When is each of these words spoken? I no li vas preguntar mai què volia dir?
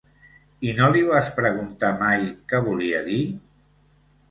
I 0.69 0.71
no 0.79 0.87
li 0.95 1.03
vas 1.09 1.29
preguntar 1.41 1.93
mai 2.01 2.25
què 2.55 2.65
volia 2.71 3.05
dir? 3.13 3.21